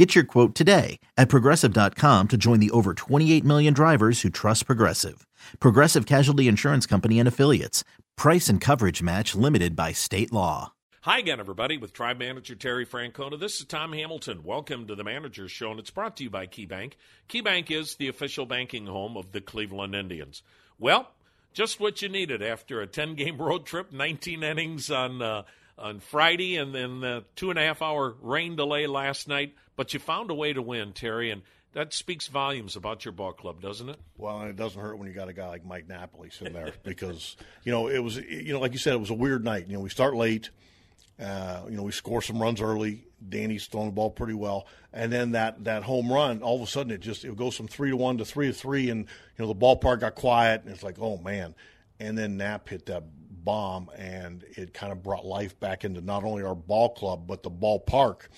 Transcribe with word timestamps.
Get 0.00 0.14
your 0.14 0.24
quote 0.24 0.54
today 0.54 0.98
at 1.18 1.28
progressive.com 1.28 2.28
to 2.28 2.38
join 2.38 2.58
the 2.58 2.70
over 2.70 2.94
28 2.94 3.44
million 3.44 3.74
drivers 3.74 4.22
who 4.22 4.30
trust 4.30 4.64
Progressive. 4.64 5.26
Progressive 5.58 6.06
Casualty 6.06 6.48
Insurance 6.48 6.86
Company 6.86 7.18
and 7.18 7.28
Affiliates. 7.28 7.84
Price 8.16 8.48
and 8.48 8.62
coverage 8.62 9.02
match 9.02 9.34
limited 9.34 9.76
by 9.76 9.92
state 9.92 10.32
law. 10.32 10.72
Hi 11.02 11.18
again, 11.18 11.38
everybody, 11.38 11.76
with 11.76 11.92
Tribe 11.92 12.18
Manager 12.18 12.54
Terry 12.54 12.86
Francona. 12.86 13.38
This 13.38 13.60
is 13.60 13.66
Tom 13.66 13.92
Hamilton. 13.92 14.42
Welcome 14.42 14.86
to 14.86 14.94
the 14.94 15.04
Manager's 15.04 15.50
Show, 15.50 15.70
and 15.70 15.78
it's 15.78 15.90
brought 15.90 16.16
to 16.16 16.24
you 16.24 16.30
by 16.30 16.46
KeyBank. 16.46 16.94
KeyBank 17.28 17.70
is 17.70 17.96
the 17.96 18.08
official 18.08 18.46
banking 18.46 18.86
home 18.86 19.18
of 19.18 19.32
the 19.32 19.42
Cleveland 19.42 19.94
Indians. 19.94 20.42
Well, 20.78 21.10
just 21.52 21.78
what 21.78 22.00
you 22.00 22.08
needed 22.08 22.42
after 22.42 22.80
a 22.80 22.86
10 22.86 23.16
game 23.16 23.36
road 23.36 23.66
trip, 23.66 23.92
19 23.92 24.44
innings 24.44 24.90
on. 24.90 25.20
Uh, 25.20 25.42
on 25.80 26.00
Friday, 26.00 26.56
and 26.56 26.74
then 26.74 27.00
the 27.00 27.24
two 27.36 27.50
and 27.50 27.58
a 27.58 27.62
half 27.62 27.82
hour 27.82 28.14
rain 28.20 28.56
delay 28.56 28.86
last 28.86 29.28
night. 29.28 29.54
But 29.76 29.94
you 29.94 30.00
found 30.00 30.30
a 30.30 30.34
way 30.34 30.52
to 30.52 30.62
win, 30.62 30.92
Terry, 30.92 31.30
and 31.30 31.42
that 31.72 31.94
speaks 31.94 32.26
volumes 32.26 32.76
about 32.76 33.04
your 33.04 33.12
ball 33.12 33.32
club, 33.32 33.62
doesn't 33.62 33.88
it? 33.88 33.98
Well, 34.18 34.42
it 34.42 34.56
doesn't 34.56 34.80
hurt 34.80 34.98
when 34.98 35.08
you 35.08 35.14
got 35.14 35.28
a 35.28 35.32
guy 35.32 35.48
like 35.48 35.64
Mike 35.64 35.88
Napoli 35.88 36.30
sitting 36.30 36.54
there 36.54 36.72
because 36.82 37.36
you 37.64 37.72
know 37.72 37.88
it 37.88 38.00
was 38.00 38.16
you 38.16 38.52
know 38.52 38.60
like 38.60 38.72
you 38.72 38.78
said 38.78 38.94
it 38.94 39.00
was 39.00 39.10
a 39.10 39.14
weird 39.14 39.44
night. 39.44 39.66
You 39.68 39.74
know 39.74 39.80
we 39.80 39.90
start 39.90 40.14
late, 40.14 40.50
uh, 41.20 41.62
you 41.68 41.76
know 41.76 41.82
we 41.82 41.92
score 41.92 42.22
some 42.22 42.40
runs 42.40 42.60
early. 42.60 43.04
Danny's 43.26 43.66
throwing 43.66 43.88
the 43.88 43.92
ball 43.92 44.10
pretty 44.10 44.34
well, 44.34 44.66
and 44.92 45.12
then 45.12 45.32
that 45.32 45.64
that 45.64 45.82
home 45.82 46.12
run 46.12 46.42
all 46.42 46.56
of 46.56 46.62
a 46.62 46.66
sudden 46.66 46.90
it 46.92 47.00
just 47.00 47.24
it 47.24 47.36
goes 47.36 47.56
from 47.56 47.68
three 47.68 47.90
to 47.90 47.96
one 47.96 48.18
to 48.18 48.24
three 48.24 48.48
to 48.48 48.52
three, 48.52 48.90
and 48.90 49.06
you 49.38 49.44
know 49.44 49.52
the 49.52 49.58
ballpark 49.58 50.00
got 50.00 50.14
quiet, 50.14 50.62
and 50.64 50.72
it's 50.72 50.82
like 50.82 50.96
oh 51.00 51.18
man, 51.18 51.54
and 52.00 52.18
then 52.18 52.36
Nap 52.36 52.68
hit 52.68 52.86
that 52.86 53.04
bomb, 53.44 53.90
and 53.96 54.44
it 54.56 54.74
kind 54.74 54.92
of 54.92 55.02
brought 55.02 55.24
life 55.24 55.58
back 55.58 55.84
into 55.84 56.00
not 56.00 56.24
only 56.24 56.42
our 56.42 56.54
ball 56.54 56.90
club 56.90 57.26
but 57.26 57.42
the 57.42 57.50
ballpark 57.50 58.28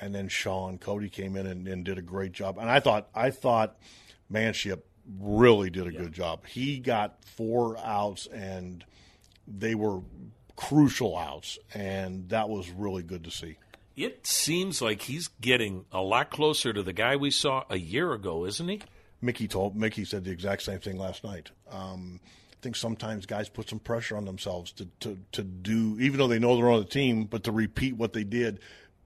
and 0.00 0.14
then 0.14 0.28
Sean 0.28 0.78
Cody 0.78 1.08
came 1.08 1.36
in 1.36 1.46
and, 1.46 1.68
and, 1.68 1.84
did 1.84 1.98
a 1.98 2.02
great 2.02 2.32
job. 2.32 2.58
And 2.58 2.68
I 2.68 2.80
thought 2.80 3.08
I 3.14 3.30
thought 3.30 3.76
Manship 4.28 4.86
really 5.20 5.70
did 5.70 5.86
a 5.86 5.92
yeah. 5.92 6.00
good 6.00 6.12
job. 6.12 6.46
He 6.46 6.78
got 6.78 7.24
four 7.24 7.78
outs 7.78 8.26
and 8.26 8.84
they 9.46 9.74
were 9.74 10.00
crucial 10.56 11.16
outs, 11.16 11.58
and 11.74 12.28
that 12.30 12.48
was 12.48 12.70
really 12.70 13.02
good 13.02 13.24
to 13.24 13.30
see. 13.30 13.58
It 13.96 14.26
seems 14.26 14.82
like 14.82 15.02
he's 15.02 15.28
getting 15.40 15.84
a 15.92 16.00
lot 16.00 16.30
closer 16.30 16.72
to 16.72 16.82
the 16.82 16.92
guy 16.92 17.16
we 17.16 17.30
saw 17.30 17.64
a 17.70 17.76
year 17.76 18.12
ago, 18.12 18.44
isn't 18.44 18.68
he? 18.68 18.82
Mickey 19.20 19.46
told 19.46 19.76
Mickey 19.76 20.04
said 20.04 20.24
the 20.24 20.30
exact 20.30 20.62
same 20.62 20.80
thing 20.80 20.98
last 20.98 21.24
night. 21.24 21.50
Um, 21.70 22.20
think 22.64 22.76
sometimes 22.76 23.26
guys 23.26 23.48
put 23.48 23.68
some 23.68 23.78
pressure 23.78 24.16
on 24.16 24.24
themselves 24.24 24.72
to, 24.72 24.88
to, 25.00 25.16
to 25.32 25.42
do, 25.42 25.96
even 26.00 26.18
though 26.18 26.26
they 26.26 26.40
know 26.40 26.56
they're 26.56 26.70
on 26.70 26.80
the 26.80 26.84
team, 26.84 27.24
but 27.24 27.44
to 27.44 27.52
repeat 27.52 27.96
what 27.96 28.12
they 28.12 28.24
did 28.24 28.58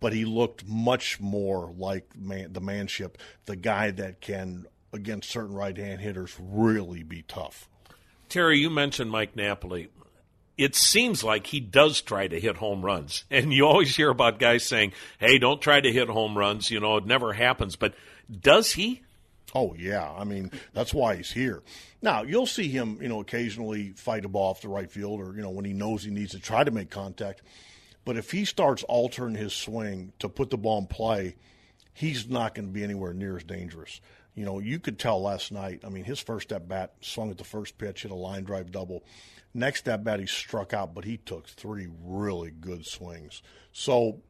but 0.00 0.12
he 0.12 0.24
looked 0.24 0.66
much 0.66 1.20
more 1.20 1.72
like 1.76 2.16
man, 2.16 2.52
the 2.52 2.60
manship, 2.60 3.18
the 3.46 3.56
guy 3.56 3.90
that 3.90 4.20
can, 4.20 4.66
against 4.92 5.30
certain 5.30 5.54
right 5.54 5.76
hand 5.76 6.00
hitters, 6.00 6.36
really 6.38 7.02
be 7.02 7.22
tough. 7.22 7.68
Terry, 8.28 8.58
you 8.58 8.70
mentioned 8.70 9.10
Mike 9.10 9.36
Napoli. 9.36 9.88
It 10.58 10.74
seems 10.74 11.22
like 11.22 11.46
he 11.46 11.60
does 11.60 12.00
try 12.00 12.28
to 12.28 12.40
hit 12.40 12.56
home 12.56 12.82
runs. 12.82 13.24
And 13.30 13.52
you 13.52 13.66
always 13.66 13.94
hear 13.94 14.10
about 14.10 14.38
guys 14.38 14.64
saying, 14.64 14.92
hey, 15.18 15.38
don't 15.38 15.60
try 15.60 15.80
to 15.80 15.92
hit 15.92 16.08
home 16.08 16.36
runs. 16.36 16.70
You 16.70 16.80
know, 16.80 16.96
it 16.96 17.06
never 17.06 17.32
happens. 17.32 17.76
But 17.76 17.94
does 18.30 18.72
he? 18.72 19.02
Oh, 19.56 19.74
yeah. 19.78 20.12
I 20.12 20.24
mean, 20.24 20.50
that's 20.74 20.92
why 20.92 21.16
he's 21.16 21.32
here. 21.32 21.62
Now, 22.02 22.22
you'll 22.22 22.46
see 22.46 22.68
him, 22.68 22.98
you 23.00 23.08
know, 23.08 23.20
occasionally 23.20 23.92
fight 23.96 24.26
a 24.26 24.28
ball 24.28 24.50
off 24.50 24.60
the 24.60 24.68
right 24.68 24.90
field 24.90 25.18
or, 25.18 25.34
you 25.34 25.40
know, 25.40 25.48
when 25.48 25.64
he 25.64 25.72
knows 25.72 26.04
he 26.04 26.10
needs 26.10 26.32
to 26.32 26.38
try 26.38 26.62
to 26.62 26.70
make 26.70 26.90
contact. 26.90 27.40
But 28.04 28.18
if 28.18 28.30
he 28.30 28.44
starts 28.44 28.82
altering 28.82 29.34
his 29.34 29.54
swing 29.54 30.12
to 30.18 30.28
put 30.28 30.50
the 30.50 30.58
ball 30.58 30.76
in 30.76 30.88
play, 30.88 31.36
he's 31.94 32.28
not 32.28 32.54
going 32.54 32.66
to 32.66 32.72
be 32.72 32.84
anywhere 32.84 33.14
near 33.14 33.38
as 33.38 33.44
dangerous. 33.44 34.02
You 34.34 34.44
know, 34.44 34.58
you 34.58 34.78
could 34.78 34.98
tell 34.98 35.22
last 35.22 35.50
night. 35.50 35.80
I 35.86 35.88
mean, 35.88 36.04
his 36.04 36.20
first 36.20 36.52
at 36.52 36.68
bat 36.68 36.92
swung 37.00 37.30
at 37.30 37.38
the 37.38 37.44
first 37.44 37.78
pitch, 37.78 38.02
hit 38.02 38.10
a 38.10 38.14
line 38.14 38.44
drive 38.44 38.70
double. 38.70 39.04
Next 39.54 39.88
at 39.88 40.04
bat, 40.04 40.20
he 40.20 40.26
struck 40.26 40.74
out, 40.74 40.94
but 40.94 41.06
he 41.06 41.16
took 41.16 41.48
three 41.48 41.88
really 42.04 42.50
good 42.50 42.84
swings. 42.84 43.40
So, 43.72 44.20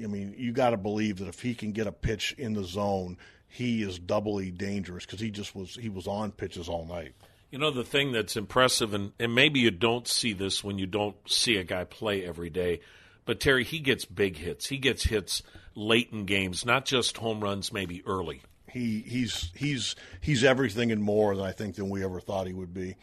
I 0.00 0.06
mean, 0.06 0.36
you 0.38 0.52
got 0.52 0.70
to 0.70 0.76
believe 0.76 1.18
that 1.18 1.26
if 1.26 1.42
he 1.42 1.56
can 1.56 1.72
get 1.72 1.88
a 1.88 1.92
pitch 1.92 2.32
in 2.38 2.52
the 2.52 2.62
zone, 2.62 3.18
he 3.48 3.82
is 3.82 3.98
doubly 3.98 4.50
dangerous 4.50 5.04
because 5.04 5.20
he 5.20 5.30
just 5.30 5.54
was 5.54 5.74
he 5.74 5.88
was 5.88 6.06
on 6.06 6.32
pitches 6.32 6.68
all 6.68 6.86
night. 6.86 7.14
You 7.50 7.58
know 7.58 7.70
the 7.70 7.84
thing 7.84 8.12
that's 8.12 8.36
impressive, 8.36 8.92
and, 8.92 9.12
and 9.18 9.34
maybe 9.34 9.60
you 9.60 9.70
don't 9.70 10.06
see 10.06 10.34
this 10.34 10.62
when 10.62 10.78
you 10.78 10.86
don't 10.86 11.16
see 11.26 11.56
a 11.56 11.64
guy 11.64 11.84
play 11.84 12.24
every 12.24 12.50
day 12.50 12.80
but 13.28 13.40
Terry, 13.40 13.62
he 13.62 13.80
gets 13.80 14.06
big 14.06 14.38
hits. 14.38 14.68
He 14.68 14.78
gets 14.78 15.04
hits 15.04 15.42
late 15.74 16.08
in 16.12 16.24
games, 16.24 16.64
not 16.64 16.86
just 16.86 17.18
home 17.18 17.44
runs, 17.44 17.70
maybe 17.74 18.02
early. 18.06 18.40
He 18.70 19.04
he's 19.06 19.52
he's 19.54 19.96
he's 20.22 20.42
everything 20.42 20.90
and 20.92 21.02
more 21.02 21.36
than 21.36 21.44
I 21.44 21.52
think 21.52 21.74
than 21.74 21.90
we 21.90 22.02
ever 22.02 22.20
thought 22.20 22.46
he 22.46 22.54
would 22.54 22.72
be. 22.72 22.96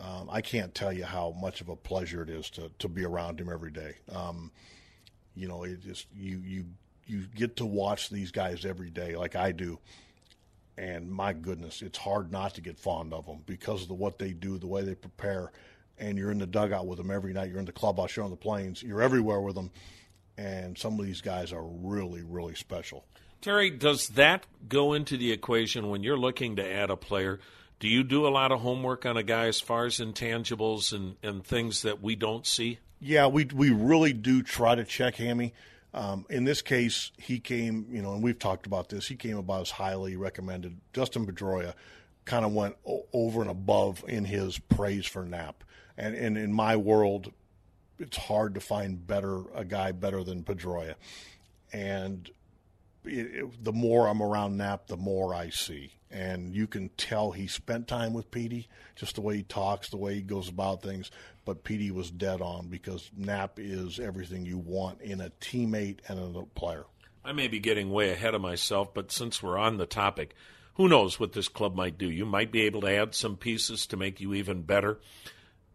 Um, 0.00 0.30
I 0.32 0.40
can't 0.40 0.74
tell 0.74 0.94
you 0.94 1.04
how 1.04 1.34
much 1.38 1.60
of 1.60 1.68
a 1.68 1.76
pleasure 1.76 2.22
it 2.22 2.30
is 2.30 2.48
to 2.52 2.70
to 2.78 2.88
be 2.88 3.04
around 3.04 3.38
him 3.38 3.50
every 3.52 3.70
day. 3.70 3.96
Um, 4.10 4.50
you 5.34 5.46
know, 5.46 5.64
it 5.64 5.82
just 5.82 6.06
you 6.16 6.38
you 6.38 6.64
you 7.06 7.24
get 7.34 7.56
to 7.56 7.66
watch 7.66 8.10
these 8.10 8.30
guys 8.30 8.64
every 8.64 8.90
day, 8.90 9.16
like 9.16 9.36
I 9.36 9.52
do, 9.52 9.78
and 10.76 11.10
my 11.10 11.32
goodness, 11.32 11.82
it's 11.82 11.98
hard 11.98 12.30
not 12.30 12.54
to 12.54 12.60
get 12.60 12.78
fond 12.78 13.14
of 13.14 13.26
them 13.26 13.42
because 13.46 13.82
of 13.82 13.88
the, 13.88 13.94
what 13.94 14.18
they 14.18 14.32
do, 14.32 14.58
the 14.58 14.66
way 14.66 14.82
they 14.82 14.94
prepare 14.94 15.52
and 15.98 16.18
you're 16.18 16.30
in 16.30 16.38
the 16.38 16.46
dugout 16.46 16.86
with 16.86 16.98
them 16.98 17.10
every 17.10 17.32
night. 17.32 17.50
You're 17.50 17.58
in 17.58 17.64
the 17.64 17.72
clubhouse, 17.72 18.16
you're 18.16 18.24
on 18.24 18.30
the 18.30 18.36
planes, 18.36 18.82
you're 18.82 19.02
everywhere 19.02 19.40
with 19.40 19.54
them. 19.54 19.70
And 20.36 20.76
some 20.76 21.00
of 21.00 21.06
these 21.06 21.22
guys 21.22 21.52
are 21.52 21.64
really, 21.64 22.22
really 22.22 22.54
special. 22.54 23.06
Terry, 23.40 23.70
does 23.70 24.08
that 24.08 24.46
go 24.68 24.92
into 24.92 25.16
the 25.16 25.32
equation 25.32 25.88
when 25.88 26.02
you're 26.02 26.18
looking 26.18 26.56
to 26.56 26.70
add 26.70 26.90
a 26.90 26.96
player? 26.96 27.40
Do 27.78 27.88
you 27.88 28.02
do 28.02 28.26
a 28.26 28.28
lot 28.28 28.52
of 28.52 28.60
homework 28.60 29.06
on 29.06 29.16
a 29.16 29.22
guy 29.22 29.46
as 29.46 29.60
far 29.60 29.86
as 29.86 29.98
intangibles 29.98 30.92
and, 30.92 31.16
and 31.22 31.44
things 31.44 31.82
that 31.82 32.02
we 32.02 32.16
don't 32.16 32.46
see? 32.46 32.78
Yeah, 33.00 33.26
we 33.26 33.44
we 33.44 33.70
really 33.70 34.14
do 34.14 34.42
try 34.42 34.74
to 34.74 34.84
check 34.84 35.16
Hammy. 35.16 35.52
Um, 35.96 36.26
in 36.30 36.44
this 36.44 36.62
case, 36.62 37.10
he 37.16 37.40
came, 37.40 37.86
you 37.90 38.02
know, 38.02 38.12
and 38.12 38.22
we've 38.22 38.38
talked 38.38 38.66
about 38.66 38.90
this. 38.90 39.08
He 39.08 39.16
came 39.16 39.38
about 39.38 39.62
as 39.62 39.70
highly 39.70 40.14
recommended. 40.16 40.76
Dustin 40.92 41.26
Pedroia 41.26 41.74
kind 42.24 42.44
of 42.44 42.52
went 42.52 42.76
o- 42.86 43.06
over 43.12 43.40
and 43.40 43.50
above 43.50 44.04
in 44.06 44.24
his 44.26 44.58
praise 44.58 45.06
for 45.06 45.24
Nap 45.24 45.64
and, 45.96 46.14
and 46.14 46.36
in 46.36 46.52
my 46.52 46.76
world, 46.76 47.32
it's 47.98 48.16
hard 48.16 48.54
to 48.54 48.60
find 48.60 49.06
better 49.06 49.42
a 49.54 49.64
guy 49.64 49.92
better 49.92 50.22
than 50.22 50.42
Pedroia. 50.42 50.94
And 51.72 52.30
it, 53.06 53.34
it, 53.34 53.64
the 53.64 53.72
more 53.72 54.08
I'm 54.08 54.22
around 54.22 54.56
Nap, 54.56 54.86
the 54.86 54.96
more 54.96 55.34
I 55.34 55.50
see. 55.50 55.92
And 56.10 56.54
you 56.54 56.66
can 56.66 56.90
tell 56.96 57.32
he 57.32 57.46
spent 57.46 57.88
time 57.88 58.12
with 58.12 58.30
Petey, 58.30 58.68
just 58.94 59.16
the 59.16 59.20
way 59.20 59.38
he 59.38 59.42
talks, 59.42 59.90
the 59.90 59.96
way 59.96 60.14
he 60.14 60.22
goes 60.22 60.48
about 60.48 60.82
things. 60.82 61.10
But 61.44 61.64
Petey 61.64 61.90
was 61.90 62.10
dead 62.10 62.40
on 62.40 62.68
because 62.68 63.10
Nap 63.16 63.58
is 63.58 63.98
everything 63.98 64.46
you 64.46 64.58
want 64.58 65.00
in 65.00 65.20
a 65.20 65.30
teammate 65.40 65.98
and 66.08 66.36
a 66.36 66.42
player. 66.42 66.84
I 67.24 67.32
may 67.32 67.48
be 67.48 67.58
getting 67.58 67.90
way 67.90 68.10
ahead 68.10 68.34
of 68.34 68.40
myself, 68.40 68.94
but 68.94 69.10
since 69.10 69.42
we're 69.42 69.58
on 69.58 69.78
the 69.78 69.86
topic, 69.86 70.34
who 70.74 70.88
knows 70.88 71.18
what 71.18 71.32
this 71.32 71.48
club 71.48 71.74
might 71.74 71.98
do? 71.98 72.08
You 72.08 72.24
might 72.24 72.52
be 72.52 72.62
able 72.62 72.82
to 72.82 72.94
add 72.94 73.14
some 73.14 73.36
pieces 73.36 73.86
to 73.88 73.96
make 73.96 74.20
you 74.20 74.34
even 74.34 74.62
better 74.62 75.00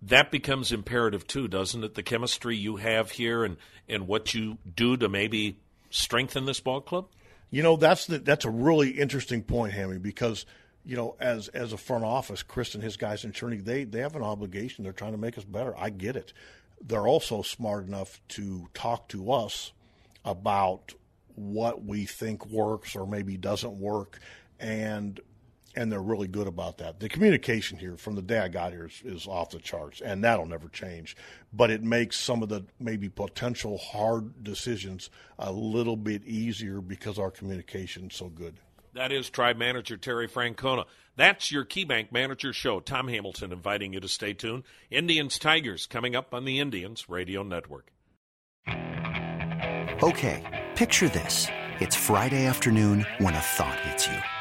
that 0.01 0.31
becomes 0.31 0.71
imperative 0.71 1.27
too, 1.27 1.47
doesn't 1.47 1.83
it? 1.83 1.93
The 1.95 2.03
chemistry 2.03 2.55
you 2.55 2.77
have 2.77 3.11
here 3.11 3.43
and, 3.43 3.57
and 3.87 4.07
what 4.07 4.33
you 4.33 4.57
do 4.75 4.97
to 4.97 5.07
maybe 5.07 5.59
strengthen 5.91 6.45
this 6.45 6.59
ball 6.59 6.81
club? 6.81 7.07
You 7.51 7.61
know, 7.61 7.75
that's 7.75 8.07
the, 8.07 8.17
that's 8.19 8.45
a 8.45 8.49
really 8.49 8.89
interesting 8.91 9.43
point, 9.43 9.73
Hammy, 9.73 9.97
because 9.99 10.45
you 10.85 10.95
know, 10.95 11.15
as 11.19 11.47
as 11.49 11.73
a 11.73 11.77
front 11.77 12.03
office, 12.03 12.41
Chris 12.41 12.73
and 12.73 12.83
his 12.83 12.97
guys 12.97 13.23
in 13.23 13.31
Cherney, 13.31 13.63
they 13.63 13.83
they 13.83 13.99
have 13.99 14.15
an 14.15 14.23
obligation. 14.23 14.83
They're 14.83 14.93
trying 14.93 15.11
to 15.11 15.17
make 15.17 15.37
us 15.37 15.43
better. 15.43 15.77
I 15.77 15.89
get 15.89 16.15
it. 16.15 16.33
They're 16.81 17.07
also 17.07 17.43
smart 17.43 17.85
enough 17.85 18.19
to 18.29 18.67
talk 18.73 19.07
to 19.09 19.31
us 19.31 19.71
about 20.25 20.93
what 21.35 21.83
we 21.83 22.05
think 22.05 22.47
works 22.47 22.95
or 22.95 23.05
maybe 23.05 23.37
doesn't 23.37 23.79
work, 23.79 24.19
and 24.59 25.19
and 25.75 25.91
they're 25.91 26.01
really 26.01 26.27
good 26.27 26.47
about 26.47 26.77
that. 26.79 26.99
The 26.99 27.09
communication 27.09 27.77
here 27.77 27.97
from 27.97 28.15
the 28.15 28.21
day 28.21 28.39
I 28.39 28.47
got 28.47 28.71
here 28.71 28.87
is, 28.87 29.01
is, 29.03 29.27
off 29.27 29.51
the 29.51 29.59
charts, 29.59 30.01
and 30.01 30.23
that'll 30.23 30.45
never 30.45 30.67
change. 30.69 31.15
But 31.53 31.71
it 31.71 31.83
makes 31.83 32.17
some 32.17 32.43
of 32.43 32.49
the 32.49 32.63
maybe 32.79 33.09
potential 33.09 33.77
hard 33.77 34.43
decisions 34.43 35.09
a 35.39 35.51
little 35.51 35.97
bit 35.97 36.23
easier 36.25 36.81
because 36.81 37.17
our 37.17 37.31
communication 37.31 38.07
is 38.07 38.15
so 38.15 38.29
good. 38.29 38.55
That 38.93 39.11
is 39.11 39.29
Tribe 39.29 39.57
Manager 39.57 39.95
Terry 39.95 40.27
Francona. 40.27 40.85
That's 41.15 41.51
your 41.51 41.63
KeyBank 41.63 42.11
Manager 42.11 42.51
Show. 42.51 42.81
Tom 42.81 43.07
Hamilton 43.07 43.53
inviting 43.53 43.93
you 43.93 43.99
to 44.01 44.07
stay 44.07 44.33
tuned. 44.33 44.63
Indians 44.89 45.39
Tigers 45.39 45.85
coming 45.87 46.15
up 46.15 46.33
on 46.33 46.45
the 46.45 46.59
Indians 46.59 47.07
Radio 47.07 47.43
Network. 47.43 47.91
Okay, 50.03 50.67
picture 50.75 51.09
this. 51.09 51.47
It's 51.79 51.95
Friday 51.95 52.45
afternoon 52.45 53.05
when 53.19 53.33
a 53.33 53.39
thought 53.39 53.79
hits 53.81 54.07
you. 54.07 54.40